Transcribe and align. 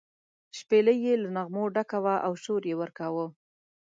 شپېلۍ 0.57 0.97
یې 1.05 1.13
له 1.23 1.29
نغمو 1.35 1.63
ډکه 1.75 1.97
وه 2.03 2.15
او 2.25 2.33
شور 2.43 2.61
یې 2.69 2.75
ورکاوه. 2.81 3.25